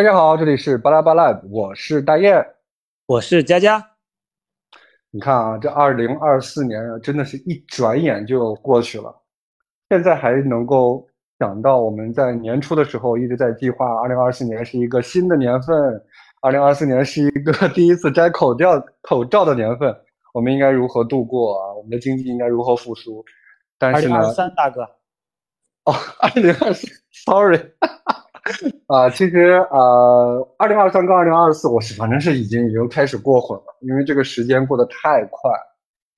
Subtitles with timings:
[0.00, 2.42] 大家好，这里是巴拉巴拉，我是大雁。
[3.04, 3.86] 我是佳佳。
[5.10, 9.14] 你看啊，这二零二四年啊，真的是一转眼就过去了。
[9.90, 11.06] 现在还能够
[11.38, 15.76] 想到，我们在年初的时候一直在计划，二零二四年是一个新的年份，
[16.40, 19.94] 二零二四年是一个第一次摘口罩口罩的年份，
[20.32, 21.74] 我们应该如何度过啊？
[21.74, 23.22] 我们的经济应该如何复苏？
[23.76, 24.80] 但是呢，二零二三大哥，
[25.84, 27.60] 哦，二零二四，sorry。
[28.86, 35.50] 啊，其实呃，二零二三跟二零二四，我是反正是已经已经开始过混了，因为这个时间过得太快，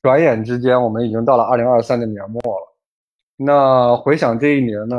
[0.03, 2.77] 转眼之间我们已经到了二零二三的年末了。
[3.37, 4.97] 那回想这一年呢，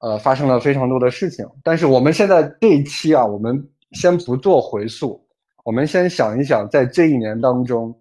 [0.00, 5.26] 呃，发生了非常多的事情，但是我们现在这一期啊，我们先不做回溯，
[5.64, 7.98] 我们先想一想，在这一年当中，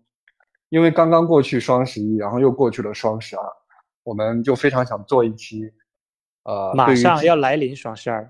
[0.70, 3.44] 因为刚刚过去双十一，然后又过去了双十二，
[4.04, 5.64] 我们就非常想做一期，
[6.44, 8.30] 呃，马上要来临双十二。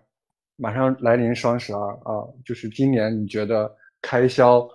[0.59, 4.67] 马上来临双十二啊，就是今年你觉得开销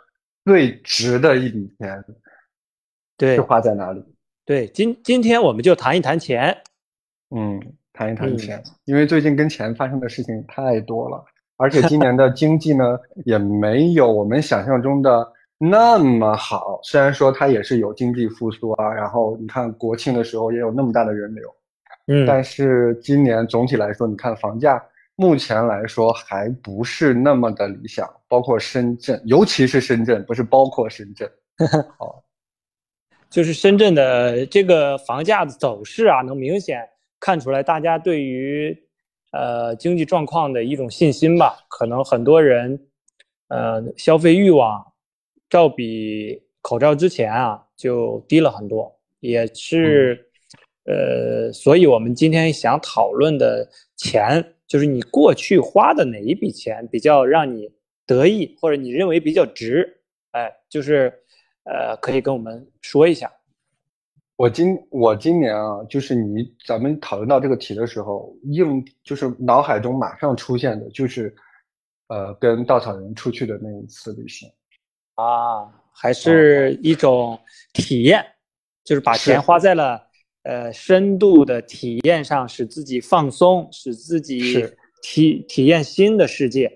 [0.44, 2.04] 最值的一笔钱，
[3.16, 4.00] 对，是花在哪里？
[4.44, 6.56] 对，今今天我们就谈一谈钱，
[7.34, 7.60] 嗯，
[7.92, 11.24] 谈一谈钱，因为最近跟钱发生的事情太多了，
[11.56, 16.78] 而且 今年的经济呢也没有我们想象中的那么好。
[16.84, 21.54] 虽然说它也是有经济复苏啊，然后你看国庆的时候也有那么大的人流，
[22.06, 24.80] 嗯，但是今年总体来说，你看房价。
[25.22, 31.30] 目前来说还不是那么的理想，包括深圳，尤其是深圳，不是包括深圳。
[31.96, 32.24] 好，
[33.30, 36.80] 就是深圳的这个房价的走势啊，能明显
[37.20, 38.76] 看出来大家对于
[39.30, 41.56] 呃经济状况的一种信心吧。
[41.68, 42.88] 可能很多人
[43.46, 44.84] 呃消费欲望
[45.48, 50.28] 照比口罩之前啊就低了很多，也是
[50.84, 54.44] 呃，所以我们今天想讨论的钱。
[54.72, 57.70] 就是你过去花的哪一笔钱比较让你
[58.06, 60.00] 得意，或者你认为比较值？
[60.30, 61.12] 哎，就是
[61.64, 63.30] 呃，可以跟我们说一下。
[64.36, 71.36] 我今我今年啊，就是你咱们讨论到这个题的时候，硬就是脑海中马上出现的就是
[72.08, 74.48] 呃，跟稻草人出去的那一次旅行
[75.16, 77.38] 啊，还是一种
[77.74, 78.24] 体验，
[78.84, 80.02] 就是把钱花在了。
[80.44, 84.66] 呃，深度的体验上，使自己放松，使自己
[85.02, 86.70] 体体验新的世界。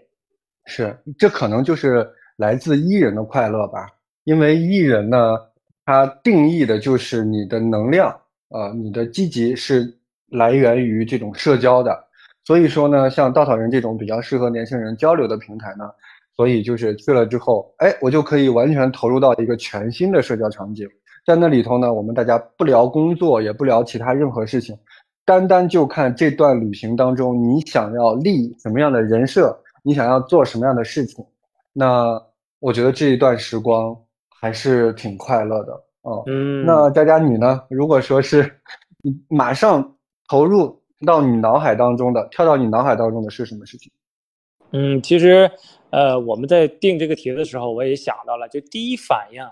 [0.66, 3.86] 是，这可能就是来自艺人的快乐吧。
[4.24, 5.36] 因为艺人呢，
[5.84, 8.16] 他定义的就是你的能量，
[8.48, 9.92] 呃，你的积极是
[10.30, 12.04] 来源于这种社交的。
[12.44, 15.90] 所以说呢，像稻草人这种比较适合年轻人交流的平台呢，
[16.36, 20.88] 所以就是去了之后，哎，我就可以完全投入到一个全新的社交场景。
[21.26, 24.78] 在那里头呢，我们大家不聊工作，也不聊其他任何事情，
[25.24, 31.24] 单单就看这段旅行当中你想要立什么样的人设，你想要做什么样的事情。
[31.72, 32.22] 那
[32.60, 33.94] 我觉得这一段时光
[34.28, 35.72] 还是挺快乐的
[36.02, 36.22] 啊。
[36.26, 37.60] 嗯，那佳佳你呢？
[37.68, 38.48] 如果说是
[39.02, 39.96] 你马上
[40.28, 43.90] 投入到你脑海当中的，跳到你脑海当中的是什么事情？
[44.70, 45.50] 嗯，其实
[45.90, 49.42] 呃，我们在定这个题的时候，我也想到了，就第一反应。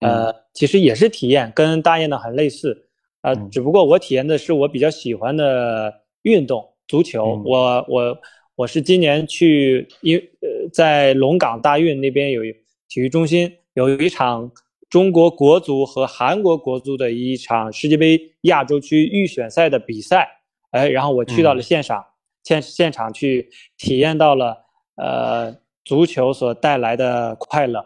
[0.00, 2.88] 呃，其实也是体验，跟大雁的很类似，
[3.22, 7.40] 呃，只不过我体验的是我比较喜欢的运动足球。
[7.44, 8.18] 我我
[8.56, 12.42] 我是今年去，因呃在龙岗大运那边有
[12.88, 14.50] 体育中心有一场
[14.88, 20.28] 中国国足和韩国国足的一场世界杯亚洲区预选赛的比赛，
[20.72, 22.04] 哎，然后我去到了现场，
[22.42, 24.56] 现现场去体验到了
[24.96, 27.84] 呃足球所带来的快乐。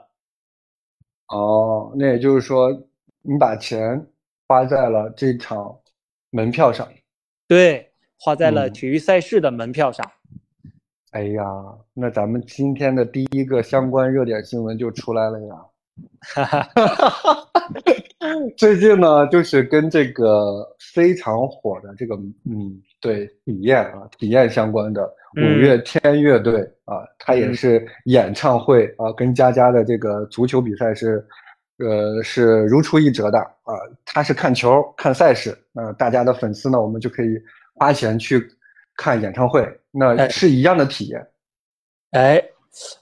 [1.35, 2.71] 哦，那也就是说，
[3.23, 4.07] 你把钱
[4.47, 5.77] 花在了这场
[6.31, 6.89] 门票上，
[7.49, 10.09] 对，花在了体育赛事的门票上。
[11.11, 11.45] 哎呀，
[11.93, 15.55] 那咱们今天的第一个相关热点新闻就出来了呀！
[16.21, 17.71] 哈哈哈哈哈！
[18.57, 31.25] 最近呢，就是跟这个非常火的这个，嗯，对，体验啊，体验相关的五月天乐队啊，他也是演唱会啊，跟佳佳的这个足球比赛是，
[31.79, 33.75] 呃，是如出一辙的啊。
[34.05, 37.29] 他是看球看赛事，那大家的粉丝呢，我们就可以
[37.75, 38.43] 花钱去
[38.97, 41.25] 看演唱会，那是一样的体验。
[42.13, 42.43] 哎。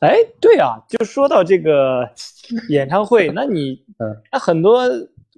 [0.01, 2.09] 哎，对啊，就说到这个
[2.69, 3.83] 演唱会，那你，
[4.31, 4.87] 那很多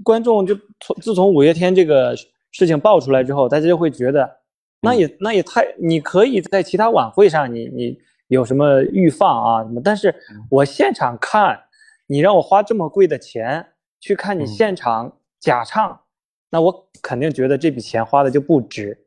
[0.03, 2.17] 观众就从自从五月天这个
[2.51, 4.39] 事情爆出来之后，大家就会觉得，
[4.81, 9.81] 那也那也太，你可以在其他晚会上，你你有什么预放啊什么？
[9.85, 10.15] 但是
[10.51, 11.61] 我现场看，
[12.07, 13.65] 你让我花这么贵的钱
[14.01, 16.01] 去看你现场假唱，
[16.51, 18.99] 那我肯定觉得这笔钱花的就不值。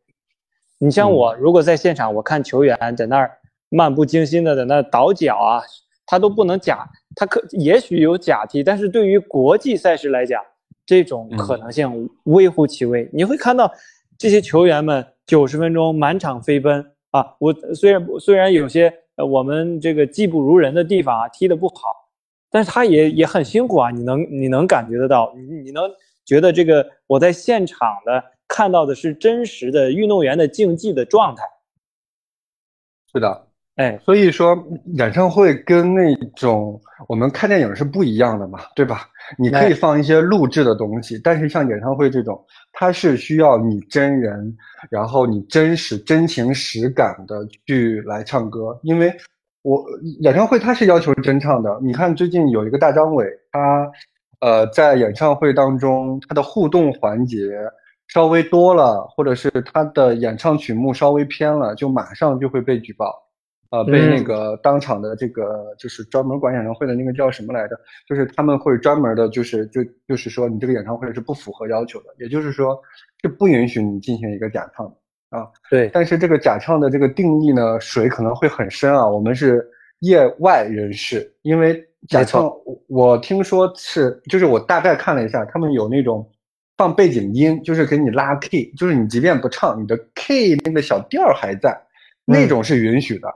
[0.78, 3.32] 你像我，如果在现场，我看球员在那儿。
[3.70, 5.62] 漫不经心的在那倒脚啊，
[6.06, 10.44] 他都不能假，他可也许有假踢，但是对于国际赛事来讲，
[10.86, 13.10] 这种可能性微乎其微。
[13.12, 13.72] 你会看到
[14.18, 21.76] 这些球员们九十分钟满场飞奔啊，我虽然虽然有些呃我们这个技不如人的地方啊，踢得不好。
[22.50, 25.84] 但是他也也很辛苦啊，你能你能感觉得到，你你能
[26.24, 31.44] 觉得这个我在现场的看到的是真实的运动员的竞技的状态。
[33.12, 33.47] 是的，
[33.78, 34.58] 哎，所以说
[34.96, 39.08] 演唱会跟那种我们看电影是不一样的嘛，对吧？
[39.40, 42.40] 你可以放一些录制的东西，但是像演唱会这种，
[42.74, 44.56] 它是需要你真人，
[44.92, 49.12] 然后你真实真情实感的去来唱歌，因为。
[49.64, 49.84] 我
[50.22, 51.78] 演唱会它是要求真唱的。
[51.82, 53.92] 你看最近有一个大张伟，他
[54.40, 57.50] 呃在演唱会当中他的互动环节
[58.08, 63.14] 稍微多了，或者是他的演唱曲目稍微偏了，就马上就会被举报，
[63.70, 67.80] 呃被那个当场的这个就是专门管演唱会的那个叫什么来着？
[68.08, 72.80] 就是他们会专门的，就是就就是说你这个演唱会是不符合要求的，也就是说
[73.22, 74.94] 是不允许你进行一个假唱的。
[75.30, 79.06] 啊，对，但是这个假唱的这个定义呢，水可能会很深啊。
[79.06, 79.62] 我们是
[80.00, 82.50] 业外人士，因为假唱，
[82.88, 86.26] 我听说是，就是我大概看了一下，他们有那种
[86.78, 91.78] 放背景音，就是给你拉 key，就是你即便不唱，你的 key 那个小调还在，
[92.24, 93.28] 那种是允许的。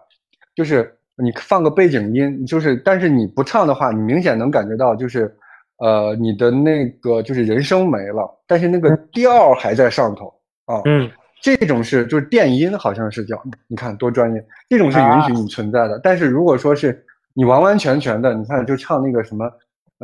[0.61, 5.35] 就是你放个背景音，就是但是你不唱的话，你明显能感觉到，就是
[5.79, 10.31] 呃，你的那个就是人声没了，但是那个调还在上头
[10.65, 10.83] 啊。
[10.85, 11.09] 嗯。
[11.41, 13.35] 这种是就是电音，好像是叫
[13.67, 14.45] 你看多专业。
[14.69, 17.03] 这种是允许你存在的，但是如果说是
[17.33, 19.51] 你完完全全的，你看就唱那个什么，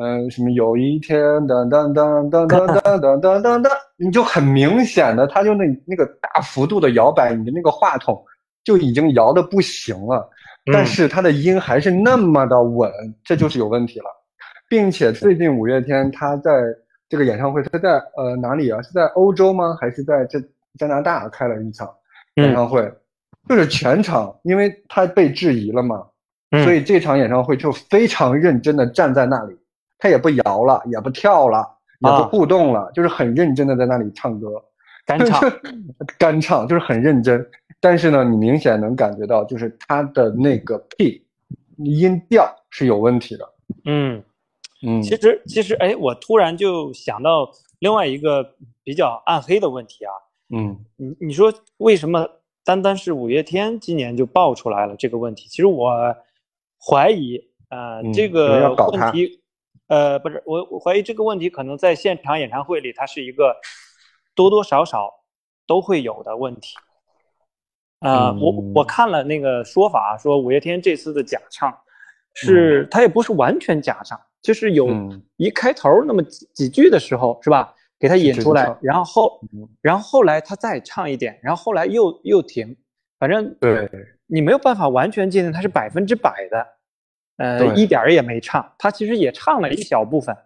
[0.01, 8.19] 嗯，什么有一天当当当当当当当当当当，你就很明显的，他就那那个大幅度的摇摆，你的那个话筒
[8.63, 10.27] 就已经摇的不行了，
[10.71, 12.91] 但是他的音还是那么的稳，
[13.23, 14.05] 这就是有问题了，
[14.69, 16.51] 并且最近五月天他在
[17.09, 18.81] 这个演唱会，他在呃哪里啊？
[18.81, 19.77] 是在欧洲吗？
[19.79, 20.41] 还是在这？
[20.77, 21.89] 加拿大开了一场
[22.35, 22.87] 演唱会，
[23.49, 26.05] 就是全场，因为他被质疑了嘛，
[26.63, 29.57] 所以这场演唱会就非常认真的站在那里，
[29.97, 31.67] 他也不摇了，也不跳了，
[32.01, 34.49] 也不互动了，就是很认真的在那里唱歌，
[35.07, 35.41] 干 唱，
[36.19, 37.43] 干唱，就是很认真。
[37.79, 41.25] 但是呢，你明显能感觉到，就是他的那个 P
[41.77, 43.53] 音调是有问题的。
[43.85, 44.23] 嗯
[44.85, 47.49] 嗯，其实其实，哎，我突然就想到
[47.79, 50.11] 另外一个比较暗黑的问题啊。
[50.49, 52.27] 嗯，你你说为什么
[52.65, 55.47] 单单是五月天今年就爆出来了这个问题？
[55.47, 56.15] 其实我
[56.79, 57.39] 怀疑，
[57.69, 59.39] 呃，这个问题，
[59.87, 63.55] 呃，不是我我怀疑这个问题可能在现场演唱会里，它是一个
[64.37, 65.11] 多多少少
[65.65, 66.75] 都会有的问题。
[67.99, 71.75] 啊，我我看了那个说法，说五月天这次的假唱
[72.35, 74.87] 是他也不是完全假唱，就是有
[75.37, 77.73] 一开头那么几几句的时候，是吧？
[77.99, 79.41] 给他引出来，然后后，
[79.81, 82.77] 然后后来他再唱一点，然后后来又又停，
[83.17, 83.89] 反正对，
[84.27, 86.67] 你没有办法完全界定他是百分之百的，
[87.37, 90.37] 呃，一点儿也没唱，他其实也唱了一小部分，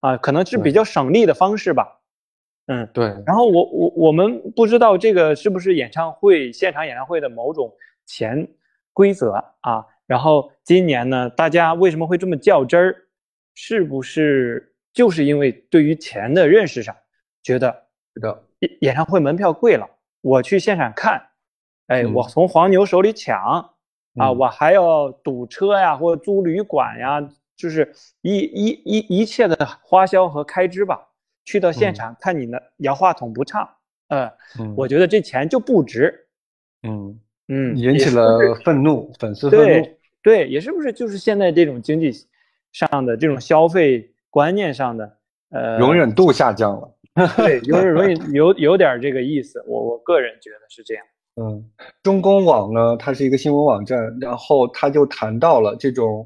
[0.00, 1.99] 啊，可能是比较省力的方式吧，
[2.70, 3.06] 嗯，对。
[3.26, 7.74] 然后我我我们不知道这个是不是演唱会现场演唱会的某种
[8.06, 8.46] 潜
[8.92, 9.84] 规则啊？
[10.06, 12.96] 然后今年呢，大家为什么会这么较真儿？
[13.54, 14.72] 是不是？
[14.92, 16.94] 就是因为对于钱的认识上，
[17.42, 17.84] 觉得
[18.14, 19.88] 的演演唱会门票贵了，
[20.20, 21.22] 我去现场看，
[21.86, 23.70] 哎，我从黄牛手里抢，
[24.18, 27.20] 啊，我还要堵车呀，或者租旅馆呀，
[27.56, 31.09] 就是一一一一切的花销和开支吧。
[31.44, 33.68] 去到现场看你的摇话筒不唱，
[34.08, 34.30] 嗯，
[34.76, 36.26] 我觉得这钱就不值，
[36.82, 39.88] 嗯嗯，引起了愤怒，粉丝愤怒，
[40.22, 42.12] 对，也是不是就是现在这种经济
[42.72, 44.08] 上的这种消费。
[44.32, 45.16] 观念上的，
[45.50, 46.94] 呃，容忍度下降了，
[47.36, 51.04] 对，有容忍有有点这个意思，我我个人觉得是这样。
[51.34, 51.68] 嗯，
[52.00, 56.24] 中公网呢，它是一个新闻网站，然后它就谈到了这种，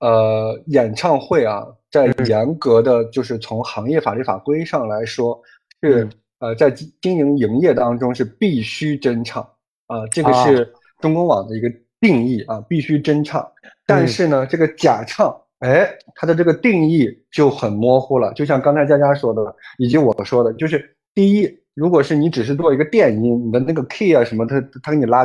[0.00, 5.40] 呃，演唱会啊，在严格的就是从行业法律法规上来说，
[5.82, 6.08] 是
[6.40, 9.42] 呃，在经营营业当中是必须真唱
[9.86, 11.68] 啊，这个是中公网的一个
[12.00, 13.46] 定义啊，必须真唱。
[13.86, 15.34] 但是呢，这个假唱。
[15.60, 19.40] 哎，它的这个定义就很模糊了，就像刚才佳佳说的，
[19.78, 25.24] 以及我说的，就是第一，如果是你只是做一个电音，你的那个 key 啊什么，它它给你拉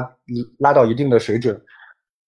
[0.60, 1.60] 拉到一定的水准，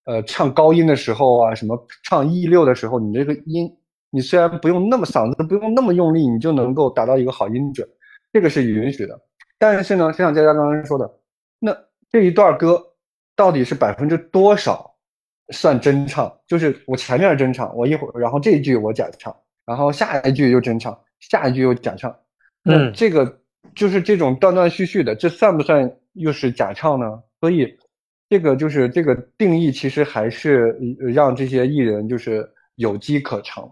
[0.05, 3.71] 呃，唱高音的时候啊，什么唱 E 六的时候，你这个音，
[4.09, 7.87] 你虽然不用那么嗓子不用那么用力，你就能够达到一个好音准，
[8.33, 9.19] 这个是允许的。
[9.59, 11.07] 但是呢，就像佳佳刚刚说的，
[11.59, 11.77] 那
[12.09, 12.83] 这一段歌
[13.35, 14.91] 到底是百分之多少
[15.49, 16.35] 算真唱？
[16.47, 22.13] 就是我前面真唱，我一会儿，然后这一句我假唱，然后下一句又真唱，下一句又假唱。
[22.65, 23.39] 嗯，这个
[23.75, 27.21] 就是这种断断续续的，这算不算又是假唱呢？
[27.39, 27.77] 所以
[28.31, 30.73] 这个就是这个定义，其实还是
[31.13, 33.69] 让这些艺人就是有机可乘。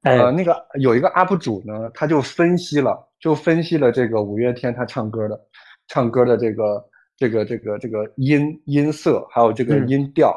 [0.00, 5.38] 呃，那个有一个 UP 主呢，他就分析了，就分析了这个五月天他唱歌的，
[5.88, 6.82] 唱歌的这个
[7.18, 10.34] 这个这个这个音音色，还有这个音调，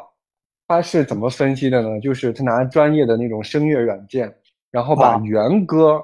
[0.68, 1.98] 他是怎么分析的呢？
[2.00, 4.30] 就是他拿专业的那种声乐软件，
[4.70, 5.98] 然后把原歌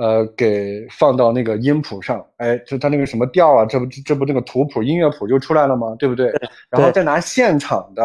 [0.00, 5.94] 呃给放到那个音谱上，哎，就他那个什么调啊，这不这不那个图谱音乐谱就出来了吗？
[5.98, 6.32] 对不对？
[6.70, 8.02] 然后再拿现场的。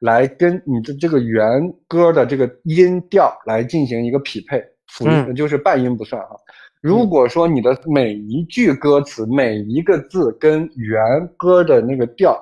[0.00, 6.36] 来跟你的这个原歌的这个音调来进行一个匹配，辅音就是半音不算哈。
[6.80, 11.00] 如果说你的每一句歌词每一个字跟原
[11.36, 12.38] 歌的那个调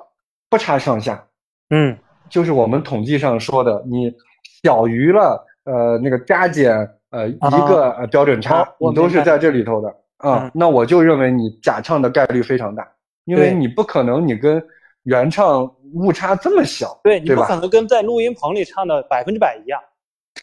[0.51, 1.25] 不差上下，
[1.71, 1.97] 嗯，
[2.29, 4.13] 就是我们统计上说的，你
[4.61, 12.87] 小于了呃那个加减呃一个呃标准差，你都是在这里头的啊，那我就认为你假唱的概率非常大，
[13.25, 14.63] 因为你不可能你跟。
[15.03, 19.79] 原唱误差这么小，对你不可能跟在录音棚里唱的百分之百一样。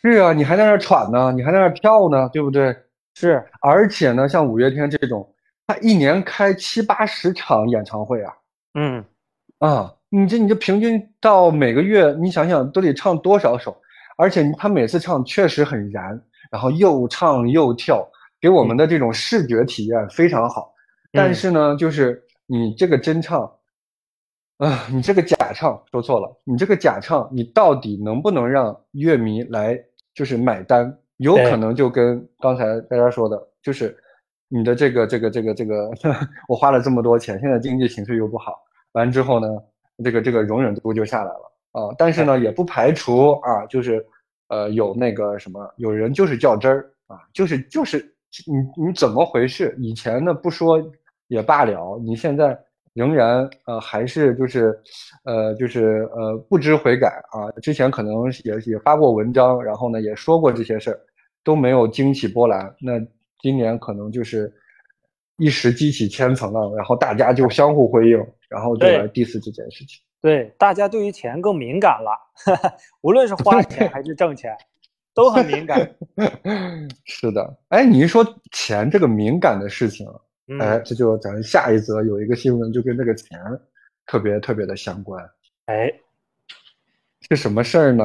[0.00, 2.74] 是啊，你还在那喘呢，你还在那跳呢，对不对？
[3.14, 5.30] 是，而且呢，像五月天这种，
[5.66, 8.32] 他一年开七八十场演唱会啊，
[8.72, 9.04] 嗯，
[9.58, 13.76] 啊，你这你这平均到每个月，你想想都得唱多少首，
[14.16, 16.18] 而且他每次唱确实很燃，
[16.54, 18.08] 然后又唱又跳，
[18.40, 20.72] 给我们的这种视觉体验非常好。
[21.10, 23.50] 但是呢，就是你这个真唱。
[24.58, 29.76] 啊，你这个假唱说错了，你这个假唱，你到底能不能让乐迷来
[30.14, 30.96] 就是买单？
[31.16, 33.96] 有可能就跟刚才大家说的，就是
[34.48, 35.90] 你的这个这个这个这个，
[36.48, 38.54] 我花了这么多钱，现在经济形势又不好，
[38.92, 39.48] 完之后呢，
[40.04, 41.92] 这个这个容忍度就下来了啊。
[41.98, 44.06] 但是呢，也不排除啊，就是
[44.54, 47.98] 呃有那个什么，有人就是较真儿啊，就是就是
[48.46, 49.74] 你你怎么回事？
[49.78, 50.80] 以前呢不说
[51.28, 52.58] 也罢了，你现在。
[52.94, 54.72] 仍然呃还是就是，
[55.24, 57.50] 呃就是呃不知悔改啊！
[57.60, 61.00] 之前可能也也发过文章，然后呢也说过这些事儿，
[61.42, 62.72] 都没有惊起波澜。
[62.80, 62.92] 那
[63.40, 64.48] 今年可能就是
[65.38, 68.16] 一时激起千层浪，然后大家就相互辉映，
[68.48, 70.00] 然后就来 diss 这件事情。
[70.24, 72.18] 对，大家对于钱更敏感了，
[73.04, 74.56] 无论是花钱还是挣钱，
[75.12, 75.78] 都很敏感。
[77.04, 80.06] 是的，哎，你一说钱这个敏感的事情。
[80.58, 83.38] 哎，这就咱下一则有一个新闻，就跟这个钱
[84.06, 85.22] 特别特别的相关。
[85.66, 85.92] 哎，
[87.28, 88.02] 是什么事儿呢？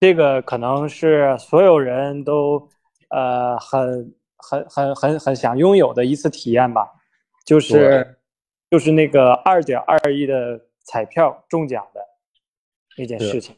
[0.00, 2.66] 这个可能是所有人都
[3.10, 6.90] 呃很很很很很想拥有的一次体验吧，
[7.44, 8.16] 就是
[8.72, 12.00] 就是那个二点二亿的彩票中奖的
[12.96, 13.54] 那件事情。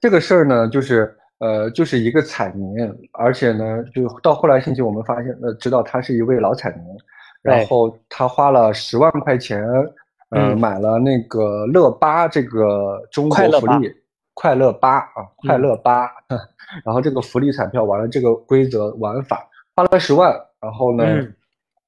[0.00, 1.14] 这个事儿呢，就是。
[1.38, 2.66] 呃，就是一个彩民，
[3.12, 6.82] 而且呢，就到后来信息我们发现，呃，知道他是一位老彩民，
[7.42, 9.62] 然后他花了十万块钱，
[10.30, 13.94] 呃，买了那个乐八这个中国福利
[14.32, 16.10] 快乐八啊，快乐八，
[16.86, 21.04] 然后这个福利彩票完了这个规则玩法花了十万，然后呢，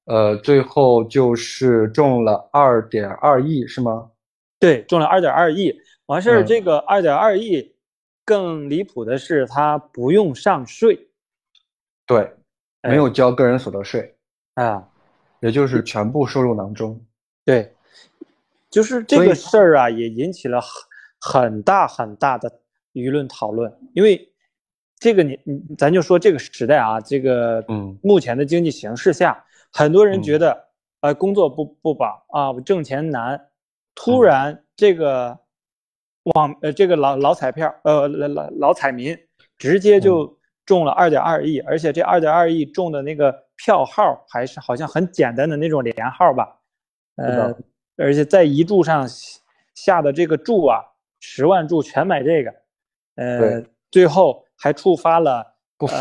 [0.09, 4.09] 呃，最后就是中了二点二亿是吗？
[4.59, 5.73] 对，中了二点二亿，
[6.07, 7.75] 完事儿这个二点二亿。
[8.25, 11.07] 更离谱的是，他不用上税，
[12.05, 12.31] 对，
[12.83, 14.15] 没有交个人所得税
[14.53, 14.87] 啊，
[15.39, 17.03] 也就是全部收入囊中。
[17.43, 17.73] 对，
[18.69, 22.61] 就是这个事儿啊，也引起了很很大很大的
[22.93, 23.75] 舆论讨论。
[23.95, 24.31] 因为
[24.99, 30.69] 这个你你咱就说这个时代啊，这个嗯，目前的经济形势下，很多人觉得
[31.01, 33.49] 呃工作不不保啊，挣钱难，
[33.95, 35.39] 突然这个。
[36.35, 39.17] 网呃，这个老老彩票，呃，老老老彩民
[39.57, 46.59] 直接就中了二点二亿，而且这二点二亿中的那个票号还是好像很简单的那种连号吧，
[47.15, 47.55] 呃，
[47.95, 49.07] 而且在一注上
[49.73, 50.83] 下的这个注啊，
[51.21, 52.53] 十万注全买这个，
[53.15, 55.95] 呃，最后还触发了不服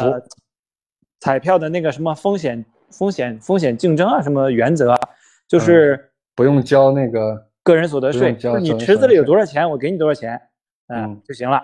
[1.20, 4.98] 彩票的那个什么风险风险风险竞争啊什么原则啊，
[5.46, 7.46] 就是不用交那个。
[7.64, 10.40] 个人所得税，就你池子里有多少钱，我给你多少钱，
[10.86, 11.60] 嗯就行了。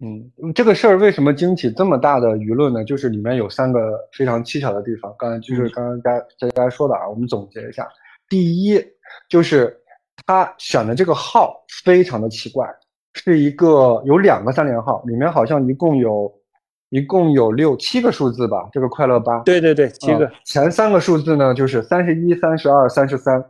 [0.00, 2.82] 嗯，这个事儿为什么惊起这么大的舆论呢？
[2.82, 5.14] 就是里面有三个非常蹊跷的地方。
[5.18, 6.24] 刚才就是刚刚大家
[6.56, 7.86] 大家说的啊，我们总结一下。
[8.30, 8.82] 第一，
[9.28, 9.76] 就是
[10.26, 11.54] 他选的这个号
[11.84, 12.66] 非常的奇怪，
[13.12, 16.32] 是一个有两个三连号，里面好像一共有
[16.94, 18.68] 一共有六七个数字吧。
[18.70, 20.30] 这个快乐八，对对对，七个。
[20.44, 23.44] 前三个数字呢，就是三十一、三十二、三十三。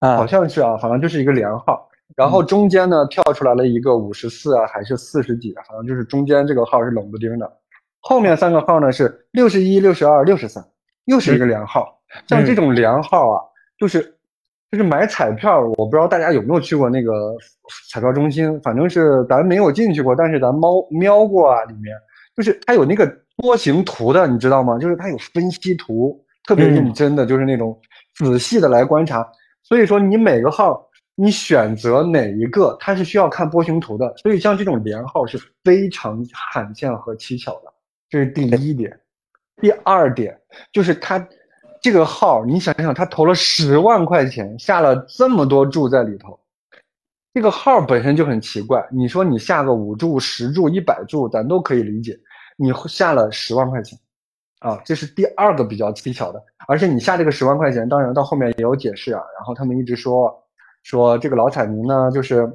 [0.00, 7.50] 啊，好像是啊，好像就是一个连号，然后中间呢跳出来了一个五十四啊，还是四十几啊，好像就是中间这个号是冷不丁的。
[8.00, 10.62] 后面三个号呢是六十一、六十二、六十三，
[11.04, 11.86] 又是一个连号。
[12.26, 13.40] 像这种连号啊，
[13.78, 14.02] 就是
[14.72, 17.36] 就是买彩票，我不知道大家有没有去过那个
[17.92, 21.96] 彩票中心，反正是咱没有进去过，但是咱猫瞄过啊，里面
[22.36, 24.78] 就是它有那个波形图的，你知道吗？
[24.78, 27.78] 就是它有分析图，特别认真的，就是那种
[28.14, 29.26] 仔细的来观察。
[29.62, 30.84] 所以说你每个号
[31.14, 34.14] 你选择哪一个，它是需要看波形图的。
[34.16, 37.72] 所以像这种连号是非常罕见和蹊跷的，
[38.08, 38.98] 这是第一点。
[39.60, 40.38] 第二点
[40.72, 41.26] 就是他。
[41.84, 46.38] 这个号，你想想，他投了十万块钱，下了这么多注在里头，
[47.34, 48.86] 这个号本身就很奇怪。
[48.90, 52.18] 你说你下个五注、十注、一百注，咱都可以理解。
[52.56, 53.98] 你下了十万块钱，
[54.60, 56.42] 啊，这是第二个比较蹊跷的。
[56.68, 59.22] 而且你下这个十万块钱，当然到后面也有解释啊。
[59.36, 60.32] 然后他们一直说，
[60.82, 62.48] 说这个老彩民呢，就是，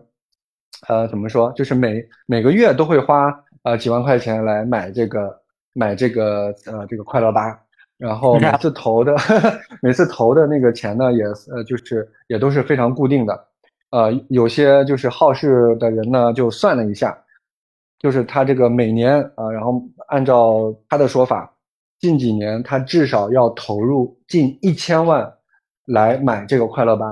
[0.87, 5.35] 呃，怎么说，就是每每个月都会花呃几万块钱来买这个
[5.73, 7.59] 买这个呃这个快乐八。
[7.97, 9.15] 然后每次投的，
[9.81, 13.47] 每次投的那个钱呢，也呃就是也都是非常固定的，
[13.97, 17.17] 呃，有些就是好事的人呢，就算了一下，
[17.97, 21.51] 就是他这个每年啊，然后按照他的说法，
[21.99, 25.27] 近几年他至少要投入近一千万
[25.85, 27.05] 来买这个快乐吧，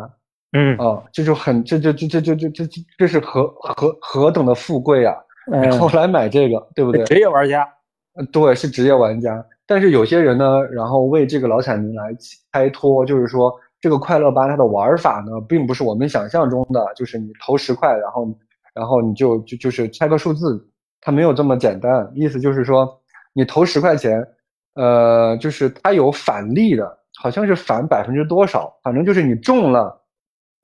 [0.55, 2.67] 嗯，啊，这就很这这这这这这这
[2.99, 5.15] 这是何何何等的富贵啊，
[5.51, 7.03] 然后来买这个，对不对？
[7.05, 7.67] 职业玩家，
[8.31, 9.43] 对，是职业玩家。
[9.65, 12.15] 但是有些人呢，然后为这个老彩民来
[12.51, 13.51] 开脱，就是说
[13.85, 18.27] 这个快乐吧它的玩法呢，并不是我们想象中的，就是你投十块，然后
[18.73, 20.59] 然后你就就就是猜个数字，
[21.01, 22.11] 它没有这么简单。
[22.15, 22.99] 意思就是说，
[23.31, 24.27] 你投十块钱，
[24.73, 30.01] 呃，就是它有返利的，好像是返百分之多少，反正就是你中了，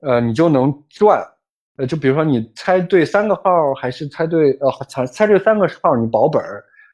[0.00, 1.24] 呃，你就能赚。
[1.76, 6.42] 呃，就比如说你猜对三个号，还是猜对呃猜猜对三个号，你保本。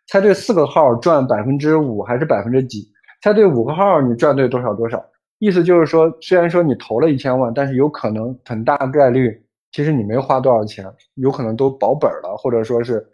[0.09, 2.87] 猜对四个号赚百分之五还是百分之几？
[3.22, 5.03] 猜对五个号你赚对多少多少？
[5.38, 9.40] 意思就是说，虽然说你投了一千万，但是有可能很大概率，
[9.72, 13.07] 其实你没花多少钱，有可能都保本了，或者说是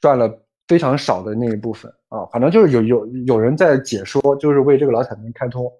[0.00, 0.30] 赚了
[0.66, 2.24] 非常少的那一部分啊。
[2.32, 5.70] 反正就是有有有人在解说，就是为这个老彩民开通。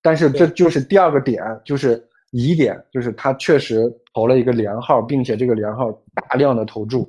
[0.00, 7.08] 但是这就是第二个点，就是疑点，就是他确实投了一个连号，并且这个连号大量的投注。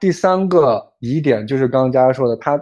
[0.00, 2.60] 第三个疑点就是刚刚佳佳说的，它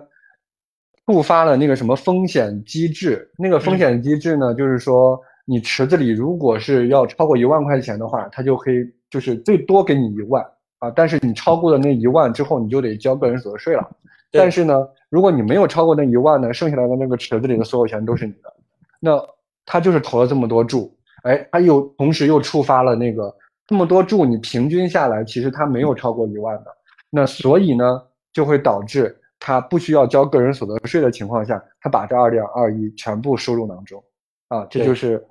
[1.07, 3.31] 触发了那个什么风险机制。
[3.39, 10.45] 那个风险机制呢，就是说你池子里如果是要超过一万块钱的话，它就可以就是最多给你一万
[10.81, 10.91] 啊。
[10.91, 13.89] 但是你超过了那一万之后，你就得交个人所得税了。
[14.33, 18.53] 但是呢，如果你没有超过那一万呢，剩下来的那个池子里的所有钱都是你的。
[18.99, 19.19] 那
[19.65, 20.93] 他就是投了这么多注，
[21.23, 23.35] 哎，他又同时又触发了那个
[23.67, 26.67] 这么多注，你平均下来其实他没有超过一万的。
[27.09, 34.03] 那所以呢，就会导致他不需要交个人所得税的情况下，他把这二点二亿全部收入囊中，
[34.49, 35.25] 啊，这就是，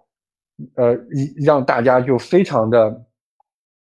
[0.75, 3.05] 呃，一让大家就非常的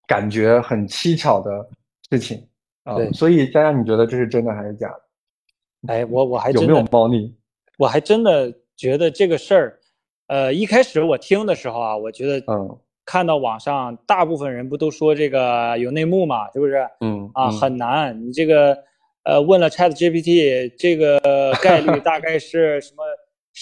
[0.07, 1.69] 感觉很蹊跷的
[2.11, 2.47] 事情
[2.85, 2.97] 啊。
[3.13, 5.93] 所以佳佳，你觉得这是真的还是假的？
[5.93, 7.35] 哎，我我还有没有猫腻？
[7.79, 9.81] 我还真的觉得这个事儿，
[10.29, 12.79] 呃，一开始我听的时候啊，我觉得嗯。
[13.05, 16.89] 看到网上大部分人不都说这个有内幕嘛，是不是？
[17.01, 18.17] 嗯啊，很难。
[18.25, 18.79] 你这个
[19.25, 23.03] 呃，问了 Chat GPT，这个 概率大概是什么？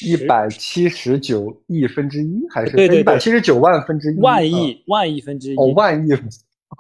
[0.06, 2.76] 一百七十九亿分之一还是？
[2.76, 4.20] 对对，一百七十九万分之一。
[4.20, 5.56] 万亿万亿分之一。
[5.56, 6.12] 哦，万亿！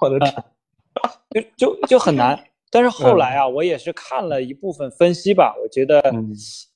[0.00, 2.38] 我的天，就就就很难。
[2.70, 6.00] 但是后来啊，我也是看了一部分分析吧，我觉得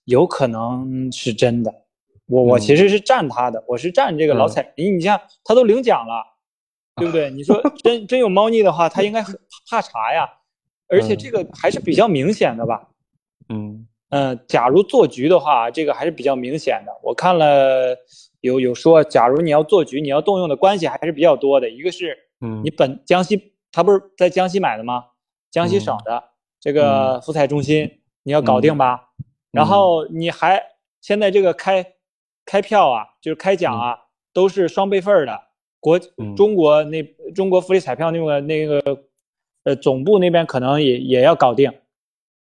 [0.06, 1.72] 有可能是真的。
[2.26, 4.98] 我我其实是站他的，我是站这个老彩民。
[4.98, 6.24] 你像他都领奖了，
[6.96, 7.30] 对不对？
[7.30, 9.38] 你说真真有猫腻的话，他应该很
[9.70, 10.28] 怕查呀。
[10.88, 12.88] 而且这个还是比较明显的吧？
[13.48, 16.92] 嗯嗯，假如做局的话，这个还是比较明显的。
[17.02, 17.96] 我看了
[18.40, 21.68] 有有说，假如你要做局，你要动用的关系还是比较多的。
[21.68, 25.04] 一个是，嗯，你本江西他不是在江西买的吗？
[25.50, 26.22] 江西省的
[26.60, 29.10] 这个福彩中心你要搞定吧？
[29.50, 30.62] 然后你还
[31.00, 31.84] 现在这个开。
[32.46, 33.98] 开票啊，就是开奖啊，
[34.34, 35.40] 都是双备份的。
[35.80, 35.98] 国
[36.36, 37.02] 中国那
[37.34, 38.82] 中国福利彩票那个那个
[39.64, 41.72] 呃总部那边可能也也要搞定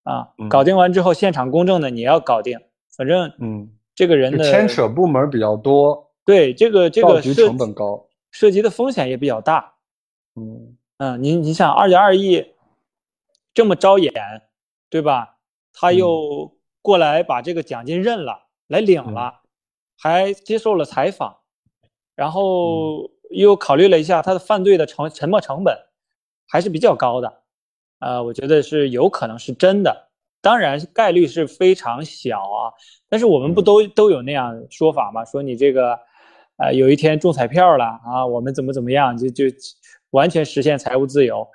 [0.03, 2.59] 啊，搞定完之后现场公证的你要搞定。
[2.95, 9.73] 反正嗯，这个人的牵扯部门比较多，对这个这个成本高，涉及的风险也比较大。
[10.35, 12.53] 嗯嗯，你你想二点二亿
[13.53, 14.11] 这么招眼，
[14.89, 15.37] 对吧？
[15.73, 19.41] 他又过来把这个奖金认了，来领了。
[19.95, 21.37] 还接受了采访，
[22.13, 25.77] 然后又考虑了一下他的犯罪的成沉没成本
[26.53, 27.41] 还是比较高的，
[27.97, 32.69] 呃，我觉得是有可能是真的，当然概率是非常小啊。
[33.09, 35.25] 但是我们不都都有那样说法吗？
[35.25, 35.99] 说你这个，
[36.57, 39.45] 呃，有一天中彩票了啊，我们怎么怎么样，就就
[40.11, 41.47] 完全实现财务自由，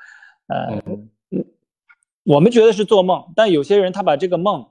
[0.49, 0.83] 呃，
[2.25, 4.69] 我们觉得是做梦，但有些人他把这个梦，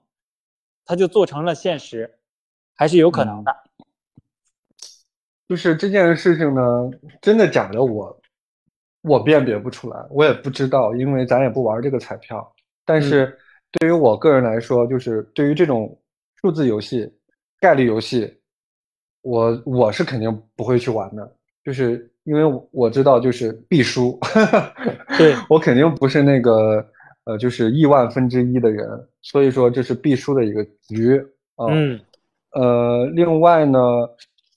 [0.84, 2.20] 他就做成了现实，
[2.76, 3.56] 还是有可能的。
[5.48, 6.62] 就是这件事情呢，
[7.22, 8.20] 真的假的，我
[9.08, 12.46] 我辨别不出来，我也不知道，因为咱也不玩这个彩票。
[12.86, 13.38] 但是
[13.72, 15.98] 对于我个人来说，就是对于这种
[16.36, 17.12] 数字游戏、
[17.60, 18.32] 概率游戏，
[19.22, 24.20] 我我是肯定不会去玩的，就是因为我知道就是必输。
[25.18, 26.86] 对 我肯定不是那个
[27.26, 28.88] 呃，就是亿万分之一的人，
[29.22, 31.18] 所以说这是必输的一个局
[31.56, 31.68] 啊。
[31.70, 32.00] 嗯，
[32.52, 33.80] 呃，另外呢。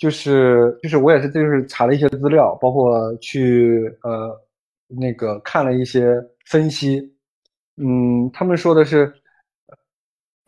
[0.01, 4.35] 就是就是我也是就是查了一些资料，包括去呃
[4.89, 6.15] 那个看了一些
[6.47, 6.99] 分析，
[7.77, 9.13] 嗯，他们说的是，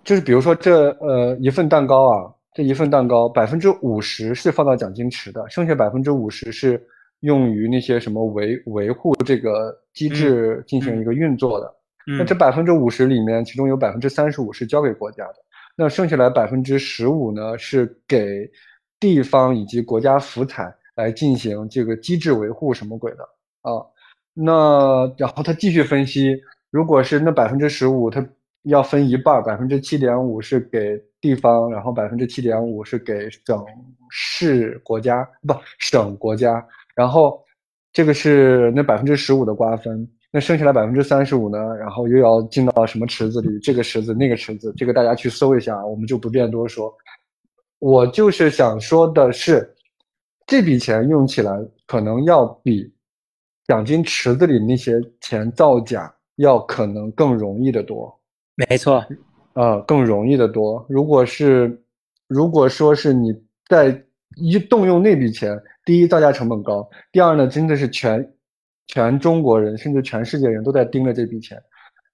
[0.05, 6.83] 就是比如说这呃一份蛋糕啊，这一份蛋糕百分之五十是放到奖金池的，剩下百分之五十是
[7.21, 11.71] 用于那些什么维维护这个机制进行一个运作的。
[12.19, 15.35] 那这百分之五十里面，其中有百分之三十五是交给国家的，
[15.77, 18.51] 那剩下来百分之十五呢是给。
[19.03, 23.25] 地方以及国家福彩来进行这个机制维护什么鬼的
[23.63, 23.83] 啊？
[24.33, 28.25] 那然后他继续分析，如果是那百分之十五，他
[28.63, 33.67] 要分一半，百分之七点五是给地方，然后百分之七点五是给省
[34.09, 37.43] 市国家不省国家，然后
[37.93, 41.59] 这个是那百分之十五的瓜分，那剩下来百分之三十五呢？
[41.77, 43.59] 然后又要进到什么池子里？
[43.59, 46.95] 这个池子那个池子，这个大家去搜一下，我们就不便多说。
[47.83, 49.69] 我就是想说的是，
[50.47, 51.53] 这笔钱用起来
[51.85, 52.89] 可能要比
[53.67, 58.17] 奖金池子里那些钱造假要可能更容易的多。
[58.55, 59.05] 没错，
[59.55, 60.87] 呃，更容易的多。
[60.89, 61.83] 如果是，
[62.29, 63.35] 如果说是你
[63.69, 64.01] 在
[64.37, 68.33] 一动用那笔钱，第一造价成本高，第二呢，真的是全
[68.87, 71.61] 全中国人甚至全世界人都在盯着这笔钱，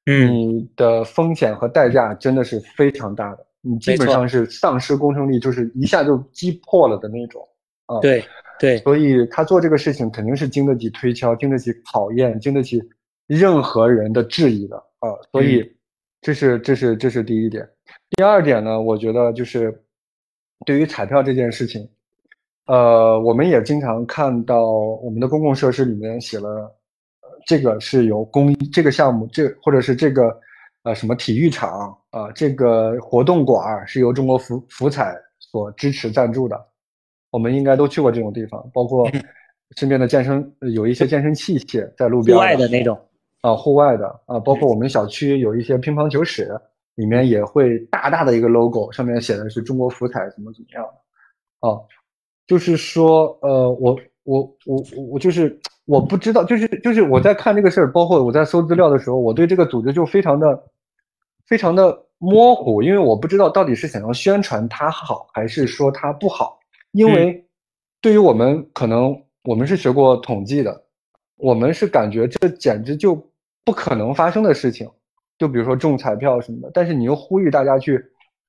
[0.07, 3.47] 你的风险和代价真的是非常大的。
[3.61, 7.47] 你基本上是丧失公正力，就是一下就击破了的那种
[7.87, 7.99] 啊。
[8.01, 8.25] 对
[8.59, 12.81] 对，所以他做这个事情肯定是经得起推敲、经得起考验、经得起
[13.27, 15.11] 任何人的质疑的啊。
[15.33, 15.69] 所以
[16.21, 17.69] 这是这是这是第一点。
[18.11, 19.77] 第二点呢，我觉得就是
[20.65, 21.89] 对于彩票这件事情，
[22.67, 26.73] 呃，我们也经常看到我们的公共设施里面写了，
[27.45, 30.41] 这个是由公益这个项目，这或者是这个。
[30.89, 32.33] 呃，什么体育场啊？
[32.33, 36.59] 这个活动馆是由中国福福彩所支持赞助的。
[37.31, 39.07] 我们应该都去过这种地方，包括
[39.77, 42.35] 身边的健身，有一些健身器械在路边。
[42.35, 42.99] 户外的那种
[43.43, 46.59] 啊，户外的啊，包括我们小区有一些乒乓球室，
[46.95, 51.69] 里面也会大大的一个 logo，上面写的是中国福彩怎么怎么样的。
[51.69, 51.77] 啊，
[52.47, 60.59] 就是说，呃，我我我我就是我不知道，就是就是我在看这个事儿，包括我在搜资料的时候，我对这个组织就非常的。
[61.49, 66.61] 非常的模糊，因为我不知道到底是想要宣传它好，还是说它不好。
[66.93, 67.43] 因为
[68.03, 70.85] 对于我们，可能我们是学过统计的，
[71.37, 73.15] 我们是感觉这简直就
[73.65, 74.87] 不可能发生的事情。
[75.39, 77.99] 就比如说中彩票什么的，但是你又呼吁大家去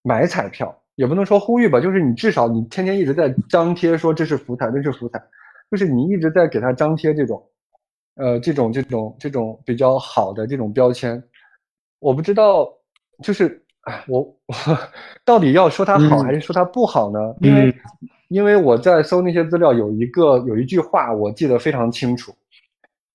[0.01, 5.23] 买彩票，也不能说呼吁吧，就是你至少你天天一直在张贴说这是福彩，那是福彩，
[5.71, 7.41] 就是你一直在给他张贴这种，
[8.15, 11.23] 呃，这种这种这种比较好的这种标签。
[11.99, 12.67] 我不知道。
[13.21, 13.61] 就是，
[14.07, 14.55] 我我
[15.25, 17.19] 到底要说它好还是说它不好呢？
[17.41, 17.75] 因为，
[18.29, 22.31] 因为我在搜那些资料，有一个有一句话我记得非常清楚，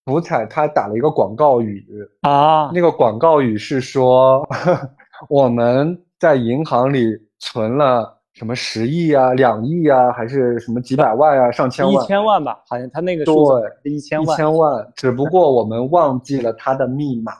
[0.04, 1.84] 福彩他打了一个广告语
[2.22, 4.46] 啊，那个广告语是说，
[5.28, 7.06] 我们在银行里
[7.38, 11.94] 存了什么十亿啊、两亿啊，还是什么几百万啊、上千万？
[11.94, 17.32] 一千万吧，好像他那个数字一千万，一千万，只不过我们忘记了它的密码，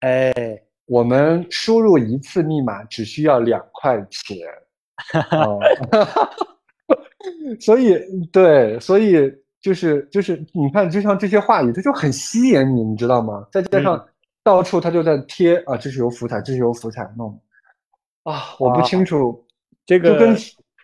[0.00, 0.60] 哎。
[0.86, 4.36] 我们输入一次密码只需要两块钱
[7.58, 7.98] 所以
[8.30, 13.46] 对，所以就是就是你看，就像这些话语，它就很吸引你，你知道吗？
[13.50, 14.06] 再加上
[14.42, 17.40] 到处他就在贴啊，这是有福彩，这是有福彩弄
[18.24, 19.42] 啊，我不清楚
[19.86, 20.36] 这个跟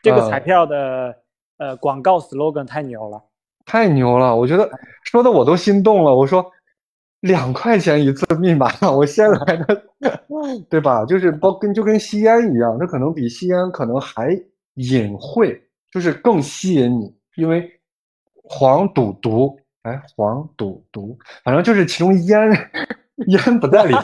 [0.02, 1.14] 这个彩票的
[1.58, 3.22] 呃广告 slogan 太牛了，
[3.66, 4.66] 太牛了，我觉得
[5.04, 6.50] 说的我都心动了，我说。
[7.20, 9.83] 两块钱一次密码，我先来的，
[10.70, 11.04] 对吧？
[11.04, 14.30] 就是包跟就跟吸烟一样，它可能比吸烟可能还
[14.74, 15.61] 隐晦，
[15.92, 17.70] 就是更吸引你，因为
[18.42, 22.40] 黄赌毒，哎，黄赌毒，反正就是其中烟
[23.26, 23.94] 烟不在里，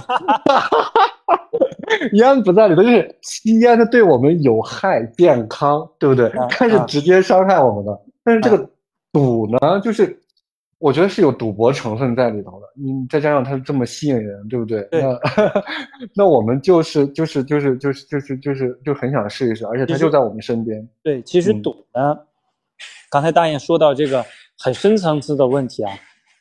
[2.13, 6.31] 烟不在里头， 就是吸烟它对我们有害健康，对不对？
[6.51, 7.99] 它是直接伤害我们的。
[8.23, 8.69] 但是这个
[9.11, 10.21] 赌呢，就是
[10.79, 12.66] 我觉得是有赌博成分在里头的。
[12.79, 14.83] 你再加上它这么吸引人，对不对？
[14.91, 15.03] 对。
[15.03, 15.21] 那
[16.25, 20.87] 那我们就是就是就是就是就是就是就很想试一试，而且它就在我们身边。
[21.03, 22.19] 对，其实赌呢，
[23.11, 24.25] 刚才大雁说到这个
[24.59, 25.93] 很深层次的问题啊，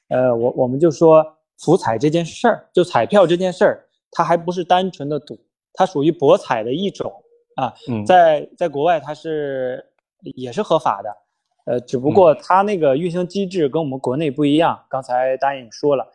[0.09, 1.25] 呃，我我们就说
[1.59, 5.39] 福彩这件事儿，就彩票这件事儿，它还不是单纯的赌，
[5.73, 7.11] 它属于博彩的一种
[7.55, 7.73] 啊。
[8.05, 9.83] 在在国外它是
[10.35, 11.09] 也是合法的。
[11.67, 14.79] 呃，只不过它那个运行机制跟我们国内不一样。
[14.87, 16.05] 刚才答应说了，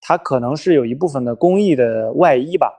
[0.00, 2.72] 它可能是有一部分的公益的外衣吧。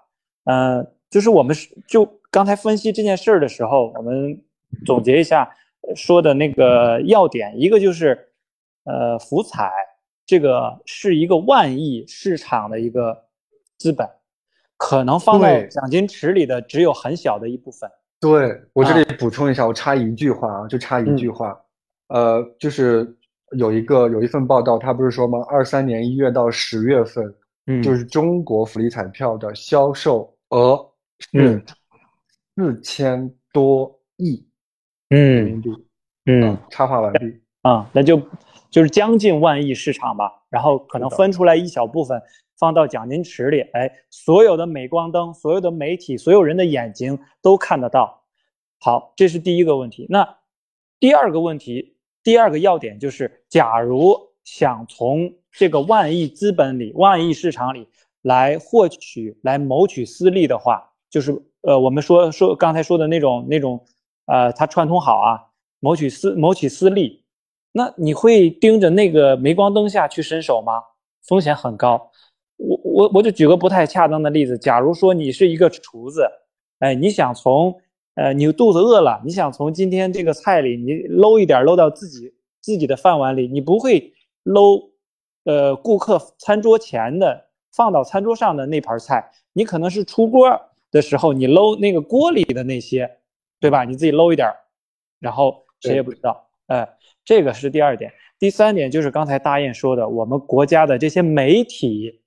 [0.46, 1.56] 嗯，就是我们
[1.88, 4.42] 就刚才分析这件事儿的时候，我们
[4.86, 5.50] 总结一下
[5.96, 8.18] 说的那个要点，一个就是，
[8.84, 9.72] 呃，福彩
[10.26, 13.26] 这个是一个万亿市场的一个
[13.78, 14.08] 资本，
[14.78, 17.90] 可能放在奖金池里的只有很小的一部分。
[18.20, 21.60] 对我这里补充一下，我插一句话啊，就插一句话。
[22.10, 23.16] 呃，就是
[23.58, 25.40] 有一个有一份报道，他不是说吗？
[25.50, 27.34] 二三年一月到十月份，
[27.66, 30.88] 嗯，就是中国福利彩票的销售额
[31.20, 31.64] 是
[32.56, 34.46] 四千多亿
[35.10, 35.70] 嗯人民币。
[36.26, 37.42] 嗯，插话完毕。
[37.64, 38.22] 啊，那就
[38.70, 40.32] 就是将近万亿市场吧。
[40.50, 42.22] 然后可能分出来一小部分
[42.58, 48.24] 放到奖金池里，哎，所有的镁光灯、所有的媒体、所有人的眼睛都看得到。
[48.80, 50.06] 好，这是第一个问题。
[50.10, 50.38] 那
[51.00, 51.96] 第二个问题。
[52.22, 57.88] 第二个要点就是，假如想从这个万亿资本里、万亿市场里
[58.22, 63.84] 来获取、来谋取私利的话，就是呃，我们说说刚才说的那种那种，
[64.26, 65.40] 呃，它串通好啊，
[65.80, 67.24] 谋取私谋取私利，
[67.72, 70.74] 那你会盯着那个镁光灯下去伸手吗？
[71.28, 72.12] 风险很高。
[72.58, 76.28] 我我我就举个不太恰当的例子，假如说你是一个厨子，
[76.80, 77.76] 哎，你想从
[78.16, 84.92] 呃，你肚子饿了，你想从今天这个菜里你搂一点搂到自己自己的饭碗里，你不会搂，
[85.44, 90.50] 呃，顾客餐桌前的放到餐桌上的那盘菜，你可能是出锅
[90.92, 93.10] 的时候你搂那个锅里的那些，
[93.60, 93.84] 对吧？
[93.84, 94.52] 你自己搂一点，
[95.20, 96.50] 然后谁也不知道。
[96.68, 96.88] 哎，
[97.24, 98.12] 这个是第二点。
[98.38, 102.22] 第三点就是刚才大雁说的，我们国家的这些媒体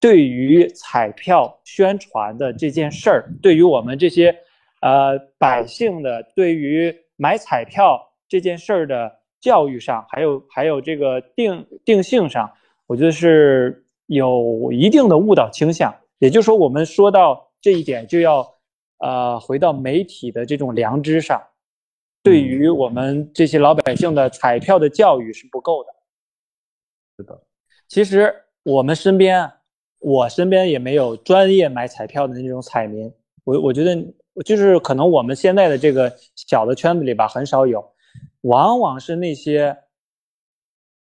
[0.00, 4.36] 对于彩票宣传的这件事儿，对于我们这些。
[4.80, 12.50] 呃，百姓的对于买彩票这件事儿的教育上，还有还有这个定定性上，
[12.86, 15.94] 我觉得是有一定的误导倾向。
[16.18, 18.46] 也就是说，我们说到这一点，就要
[18.98, 21.42] 呃回到媒体的这种良知上，
[22.22, 25.90] 对于我们这些老百姓的彩票的教育是不够的。
[27.16, 27.42] 是的，
[27.86, 29.50] 其实我们身边，
[30.00, 33.12] 我身边也没有专业买彩票的那种彩民，
[33.44, 33.96] 我我觉得。
[34.44, 37.84] 就是可能我们现在的这个小的圈子里吧，很少有，
[38.42, 39.76] 往往是那些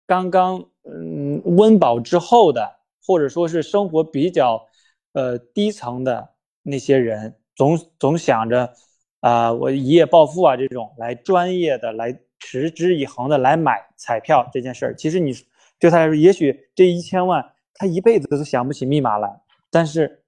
[0.05, 4.67] 刚刚嗯温饱之后的，或者说是生活比较
[5.13, 6.29] 呃低层的
[6.61, 8.73] 那些人，总总想着
[9.19, 14.95] 啊我一夜暴富啊这种，来专业的来持之以恒的来买彩票这件事儿。
[14.95, 15.33] 其实你
[15.79, 20.19] 对他来说，也许这一千万他一辈子都想不起密码来，但是。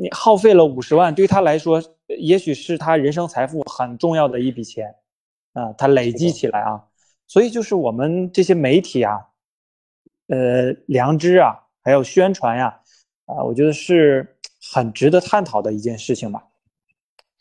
[0.00, 4.94] 你耗费了五十万，对他来说，也许是他人生财富很重要的一笔钱，
[5.58, 6.84] 啊，它累积起来啊，
[7.26, 9.18] 所以就是我们这些媒体啊，
[10.28, 12.80] 呃，良知啊，还有宣传呀，
[13.26, 14.36] 啊，我觉得是
[14.72, 16.42] 很值得探讨的一件事情吧。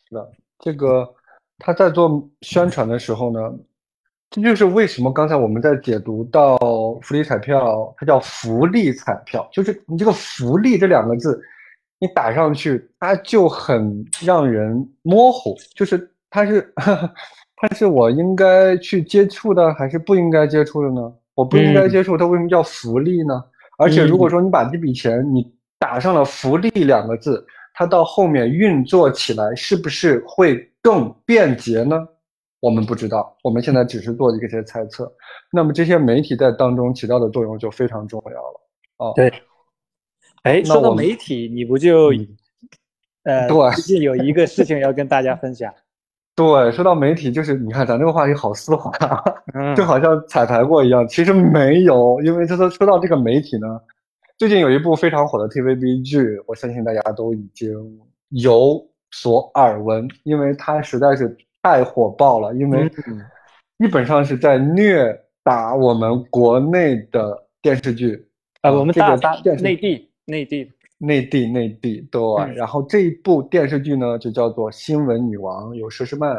[0.10, 1.08] 是的，这个
[1.60, 3.40] 他在做宣传的时候呢，
[4.30, 6.58] 这就是为什么刚才我们在解读到
[7.02, 11.40] 福利彩票，它叫福利彩票，就是你这个“福利”这两个字。
[12.00, 16.72] 你打上去，它就很让人模糊，就是它是，
[17.58, 21.14] 它是我应该去接触的，还是不应该接触的呢？
[21.34, 23.44] 我不应该接触，它为什么叫福利呢？
[23.78, 32.08] 而且如果说你把这笔钱你打上了“福利”两个字，它到后面运作起来是不是会更便捷呢？
[32.60, 35.12] 我们不知道，我们现在只是做一个些猜测。
[35.52, 38.62] 那么这些媒体在当中起到的作用就非常重要了。
[38.98, 39.32] 哦，对。
[40.44, 42.12] 哎，说到媒体，你不就，
[43.24, 45.72] 呃，对，最近有一个事情要跟大家分享。
[46.38, 48.92] 对，说到媒体，就是你看咱这个话题好丝滑，
[49.76, 51.06] 就好像彩排过一样。
[51.08, 53.68] 其实没有，因为他说说到这个媒体呢，
[54.38, 57.74] 最近有一部非常火的 TVB 剧，我相信大家都已经
[58.30, 62.88] 有所耳闻，因为它实在是太火爆了，因为
[63.80, 68.28] 基本上是在虐打我们国内的电视剧
[68.62, 72.22] 啊，我们大打内地内地内地内地对。
[72.56, 76.36] 然后这一部电视剧呢，就叫做《新闻女王》，有佘诗曼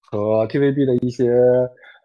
[0.00, 1.30] 和 TVB 的一些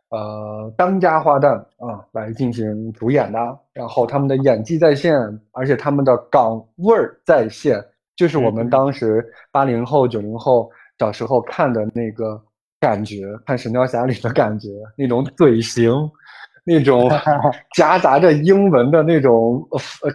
[0.09, 3.39] 呃当家花旦啊来进行主演的。
[3.73, 5.15] 然后他们的演技在线，
[5.51, 7.83] 而且他们的港味儿在线，
[8.15, 12.41] 就是我们当时八零后九零后小时候看的那个。
[12.81, 15.93] 感觉看《神雕侠侣》的感觉，那种嘴型，
[16.63, 17.09] 那种
[17.75, 19.67] 夹杂着英文的那种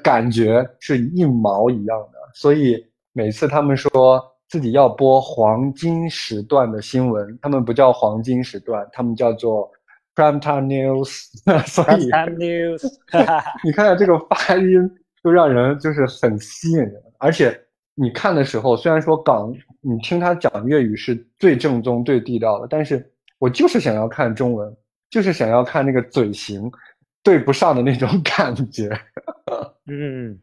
[0.03, 2.19] 感觉是一毛一样的。
[2.35, 2.77] 所以
[3.13, 9.71] 每次他们说自己要播黄金时段的新闻，他们不叫黄金时段，他们叫做
[10.15, 11.27] prime time news。
[11.67, 12.89] 所以 prime news，
[13.65, 14.91] 你看这个发音
[15.23, 17.61] 就让人就是很吸引人，而且。
[17.99, 24.77] 你看的时候，虽然说港，你听他讲粤语是最正宗、最地道的，但是我就是想要看中文，
[25.11, 26.71] 就是想要看那个嘴型
[27.23, 28.91] 对不上的那种 感觉。
[29.87, 30.39] 嗯，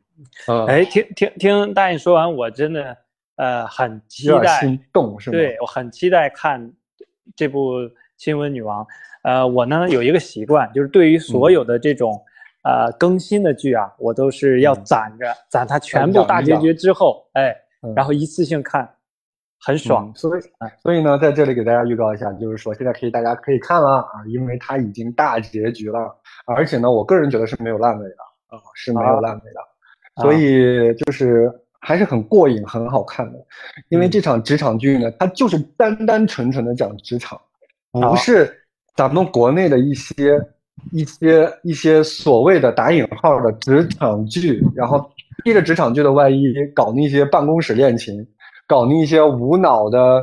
[0.67, 2.97] 哎，听听听大爷说完，我真的
[3.36, 5.38] 呃很期待，心动是吗？
[5.38, 6.71] 对我很期待看
[7.36, 7.80] 这部
[8.17, 8.84] 《新闻女王》。
[9.23, 12.21] 呃，我呢有一个习惯，就是对于所有的这种。
[12.65, 17.54] 呃，更新的剧啊，我都是要攒着，攒它全部大结局之后，哎，
[17.93, 18.89] 然后一次性看，
[19.65, 20.12] 很爽。
[20.15, 20.41] 所以，
[20.82, 26.13] 所以呢，在这里给大家预告一下，就是说现在可以大家可以看了啊，因为它已经大结局了，
[26.45, 28.15] 而且呢，我个人觉得是没有烂尾的
[28.47, 33.39] 啊，是没有烂尾的，所以就是还是很过瘾、很好看的。
[33.89, 37.39] 因为这场职场剧呢，它就是单单纯纯的讲职场，
[37.91, 38.54] 不是
[38.95, 40.39] 咱们国内的一些。
[40.91, 45.08] 一些一些所谓的打引号的职场剧，然后
[45.43, 48.28] 披着职场剧的外衣搞那些办公室恋情，
[48.73, 50.19] 搞那些无脑的、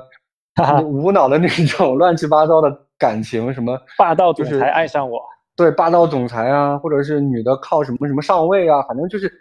[0.85, 5.23] 无脑的那种乱七八糟的感情，什么 霸道总裁爱上我，
[5.55, 9.33] 对霸道总裁啊，或者是女的靠什么什么上位啊，反正就是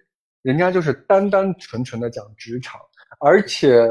[0.44, 2.80] 人家就是单单纯纯的讲职场，
[3.20, 3.84] 而且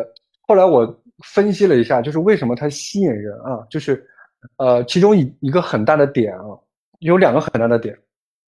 [0.47, 0.87] 后来我
[1.25, 4.07] 分析了一下，就是为什么它吸引人啊，就是
[4.59, 6.45] 呃，其中一一个很大的点啊。
[7.01, 7.99] 有两个很大的点，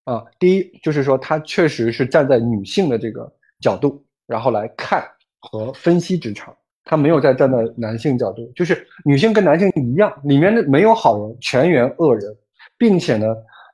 [0.05, 3.29] 啊，第一就是说，它确实是站在女性的这个
[3.61, 5.05] 角度，然后来看
[5.41, 6.53] 和分析职场，
[6.85, 12.35] 他没有在站在男性角度，就是女性跟男性一样，里面的没有好人，全员恶人，
[12.79, 13.27] 并且呢，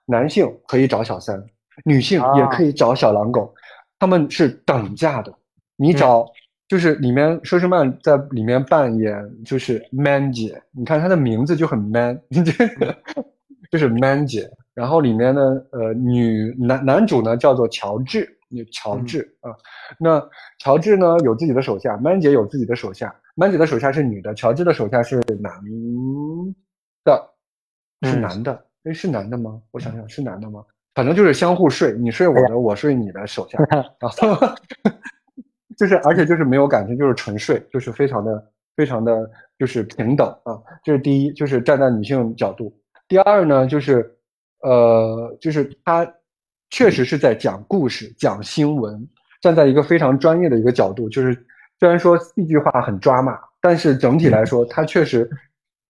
[0.05, 1.43] 男性可以找小三，
[1.85, 3.55] 女性也可以找小狼狗，
[3.99, 5.33] 他们是等价的，
[5.77, 6.27] 你找
[6.69, 9.15] 就是里面佘诗曼在里面扮演
[9.45, 12.43] 就是 man 姐，你看她的名字就很 man，这
[12.77, 12.97] 个
[13.71, 14.51] 就是 man 姐。
[14.75, 15.41] 然后里面呢，
[15.71, 18.36] 呃，女男男主呢叫做乔治，
[18.73, 19.51] 乔治啊，
[19.99, 20.23] 那
[20.59, 25.53] 乔治呢有自己的手下，曼姐有自己的手下，曼姐的手下是女的，乔治的手下是男
[27.05, 27.31] 的，
[28.03, 29.61] 是男的，哎，是男的吗？
[29.71, 30.65] 我想想，是男的吗？
[30.95, 34.39] 反正就是相互睡，你睡我的，我睡你的手下， 然后
[35.77, 42.73] 就是，而且就是没有感情，就是纯睡，就是非常的非常的就是平等啊，这是第一，就是站在女性角度，
[43.09, 44.13] 第二呢就是。
[44.63, 46.03] 呃，就是他
[46.71, 49.09] 确实是在讲故事、讲新闻，
[49.41, 51.09] 站在一个非常专业的一个角度。
[51.09, 51.33] 就是
[51.79, 55.31] 虽然说一句话很抓马，但是整体来说，他确实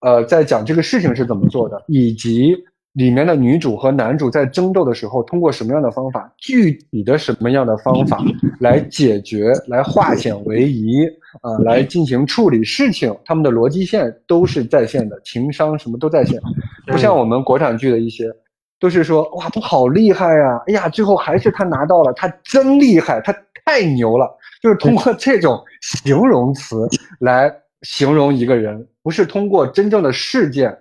[0.01, 2.55] 呃在讲这个事情是怎么做的，以及
[2.93, 8.23] 里面的女主和男主在争斗的时候，通过什么样的方法，具体的什么样的方法
[8.61, 11.05] 来解决、来化险为夷
[11.41, 16.41] 啊，来进行处理事情，他们的逻辑线都是在线的，情商什么都在线，
[16.87, 18.31] 不像我们国产剧的一些。
[18.79, 20.63] 都是说哇，他好厉害呀！
[20.67, 23.35] 哎呀，最后还是他拿到了，他真厉害，他
[23.65, 24.29] 太牛了。
[24.63, 26.89] 就是通过这种形容词
[27.21, 30.77] 来形容一个人，不是通过真正的事件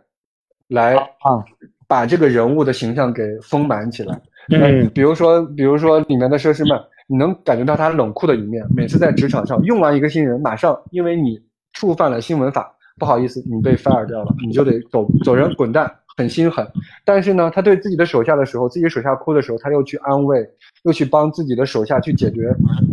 [0.69, 1.43] 来啊，
[1.87, 4.19] 把这个人物的形象给丰满起来。
[4.49, 8.65] 嗯，比如说，比如说里面的佘诗曼，你能感觉到他冷酷的一面。
[8.75, 11.39] 每次在职场上用完一个新人，马上因为你
[11.73, 15.91] 触犯了新闻法，不好意思，你被 fire 掉了，你就得走走人滚蛋。
[16.17, 16.65] 很心狠，
[17.03, 20.49] 但是呢，他对自己的手下的时候，自己手下哭的时候，他又去安慰，
[20.83, 22.49] 又去帮自己的手下去解决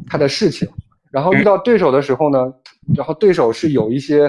[0.08, 0.68] 他的事情。
[1.10, 2.52] 然后遇到对手的时候呢，
[2.96, 4.28] 然后对手是有一些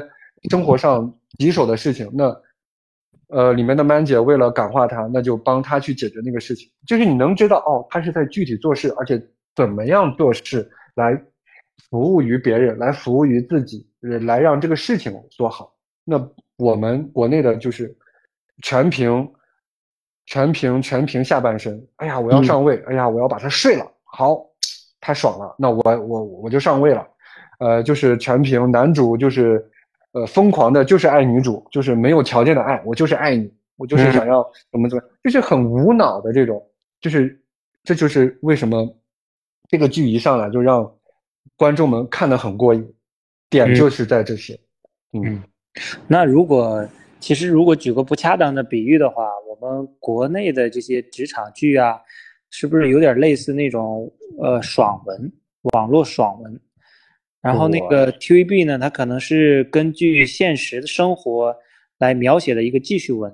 [0.51, 2.39] 生活上棘手的事情，那
[3.29, 6.69] 呃，里面的曼姐为了感化他，那就帮他去解决那个事情。
[6.85, 9.19] 就是你能知道哦，他是在具体做事，而且
[9.55, 11.19] 怎么样做事来
[11.89, 15.73] 服务于别人，来服务于自己，来让这个事情做好。
[16.05, 17.97] 那我们国内的就是。
[18.61, 19.29] 全凭，
[20.25, 21.85] 全凭全凭下半身。
[21.97, 22.81] 哎呀，我要上位！
[22.87, 23.85] 哎呀，我要把他睡了。
[24.03, 24.45] 好，
[25.01, 25.55] 太爽了。
[25.57, 27.07] 那我我我就上位了。
[27.59, 29.63] 呃，就是全凭男主就是，
[30.11, 33.51] 呃，疯狂的，就是爱女主，就是没有条件的爱，我就是爱你。
[33.75, 36.63] 我就是想要怎么怎么，就是很无脑的这种，
[37.01, 37.41] 就是
[37.83, 38.87] 这就是为什么
[39.67, 40.89] 这个剧一上来就让
[41.57, 42.93] 观众们看得很过瘾，
[43.49, 44.57] 点就是在这些。
[45.11, 45.41] 嗯，
[46.07, 46.87] 那如果
[47.23, 51.97] 其实如果举个不恰当的比喻的话，我们国内的这些职场剧啊，
[52.51, 55.31] 是不是有点类似那种呃爽文，
[55.71, 56.59] 网络爽文？
[57.41, 61.55] 然后那个 TVB 呢，它可能是根据现实的生活
[61.97, 63.33] 来描写的一个记叙文，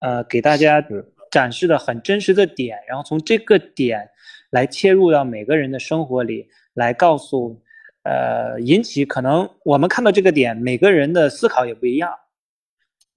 [0.00, 0.84] 呃，给大家
[1.30, 4.06] 展示的很真实的点，然后从这个点
[4.50, 7.62] 来切入到每个人的生活里，来告诉，
[8.02, 12.10] 呃，引起可能我们看到这个点，每个人的思考也不一样，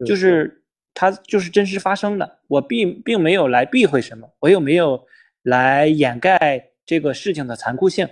[0.03, 5.05] 就是它就是真实发生的，我并并没有来避讳什么，我又没有
[5.43, 8.07] 来掩盖这个事情的残酷性，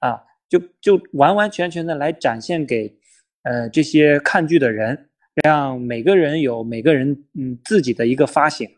[0.00, 0.22] 啊。
[0.48, 2.96] 就就完完全全的来展现给，
[3.42, 5.08] 呃这些看剧的人，
[5.42, 8.70] 让每个人有每个人嗯自己的一个发现。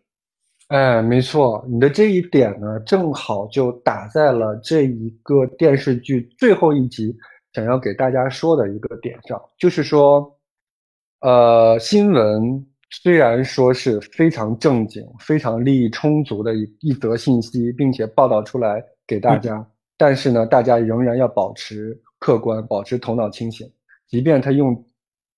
[0.69, 7.15] 哎，没错，你的这一点呢，正好就打在了这一个电视剧最后一集
[7.53, 10.38] 想要给大家说的一个点上，就是说，
[11.21, 19.67] 呃，新闻虽然说是非常正经、非常利益充足的一一则信息，并且报道出来给大家。
[19.97, 23.69] 但是呢，大家仍然要保持客观，保持头脑清醒。
[24.07, 24.85] 即便他用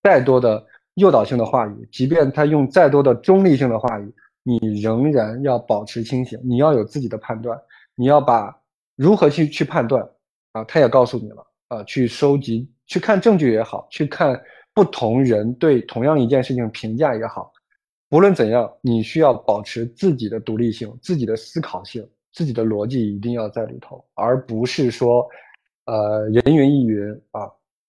[0.03, 0.63] 再多的
[0.95, 6.39] 诱导性的话语，即便他用再多的中立性的话语，你仍然要保持清醒。
[6.45, 7.59] 你要有自己的判断，
[7.95, 8.55] 你要把
[8.97, 10.07] 如何去去判断
[10.53, 14.39] 啊，他也告诉你了啊，去收集、去看证据也好，去看
[14.81, 17.53] 不同人对同样一件事情评价也好，
[18.09, 22.09] 无论怎样，你需要保持自己的独立性、自己的思考性。
[22.33, 25.29] 自己的逻辑一定要在里头，而不是说，
[25.85, 27.43] 呃，人云亦云啊，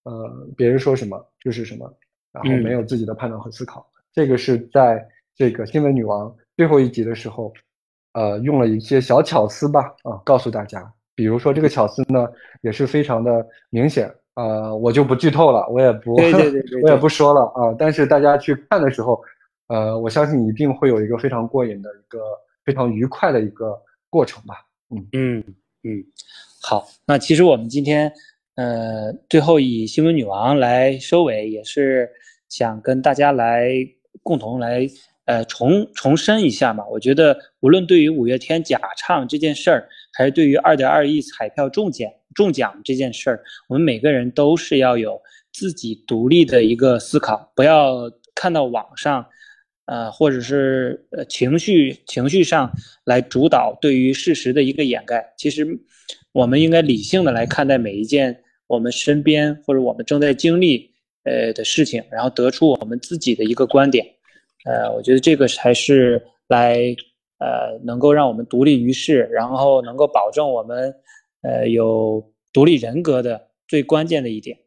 [0.04, 1.90] 呃，别人说什么就是什么，
[2.34, 3.88] 然后没有自己的判断和思考。
[4.12, 7.54] 这个是在这个新闻女王最后一集的时候，
[8.14, 10.92] 呃，用了一些小巧思吧，啊，告诉大家。
[11.14, 12.28] 比如说这个巧思呢，
[12.62, 17.76] 也是非常的明显，呃，我就不剧透了，我也不，对对 对我也不说了啊。
[17.78, 19.22] 但是大家去看的时候，
[19.68, 22.20] 呃，我相信一定会有一个非常过瘾的一个
[22.64, 23.80] 非常愉快的一个。
[24.14, 24.56] 过程吧，
[24.90, 25.44] 嗯嗯
[25.86, 26.04] 嗯，
[26.62, 28.12] 好，那其实我们今天，
[28.56, 32.10] 呃，最后以新闻女王来收尾，也是
[32.50, 33.70] 想跟大家来
[34.22, 34.86] 共同来，
[35.24, 36.86] 呃，重重申一下嘛。
[36.88, 49.26] 我觉得，无论对于五月天假唱这件事儿，还是对于二点二亿彩票中奖中奖这件事儿，我们每个人都是要有自己独立的一个思考，不要看到网上。
[49.86, 52.72] 呃，或者是呃情绪情绪上
[53.04, 55.34] 来主导对于事实的一个掩盖。
[55.38, 55.68] 其实，
[56.32, 60.92] 我们应该理性的来看待每一件我们身边或者我们正在经历
[61.24, 64.06] 呃的事情，然后得出我们自己的一个观点。
[64.64, 66.96] 呃，我觉得这个才是来
[67.42, 70.96] 呃能够让我们独立于世，然后能够保证我们
[71.42, 72.24] 呃有
[72.54, 74.58] 独立人格的最关键的一点。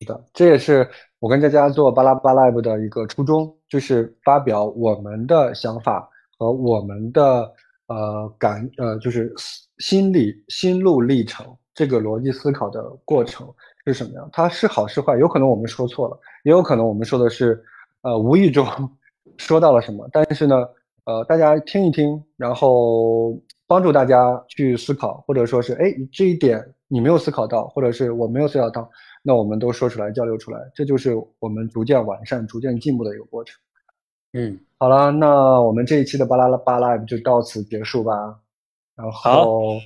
[0.00, 0.86] 是的，这也是
[1.18, 3.52] 我跟佳佳做巴拉巴拉 live 的一个初衷。
[3.68, 7.52] 就是发表我们的想法和我们的
[7.88, 9.34] 呃感呃，就是
[9.78, 11.44] 心理心路历程，
[11.74, 13.52] 这个逻辑思考的过程
[13.84, 14.30] 是什么样？
[14.32, 15.18] 它是好是坏？
[15.18, 17.60] 有可能我们说错了，也有可能我们说的是
[18.02, 18.64] 呃无意中
[19.36, 20.08] 说到了什么。
[20.12, 20.64] 但是呢，
[21.06, 23.32] 呃，大家听一听，然后
[23.66, 28.90] 帮助大家去思考，或者说是哎这一点你没有思考到，或者是我没有思考到。
[29.22, 33.56] 那我们都说出来，交流出来，这就是我们逐渐完善、逐渐进步的一个过程。
[34.32, 38.12] 嗯，好了，那我们这一期的巴拉拉巴拉就到此结束吧。
[38.96, 39.78] 然后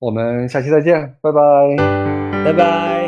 [0.00, 1.40] 我们下期再见，拜拜，
[2.44, 3.07] 拜拜。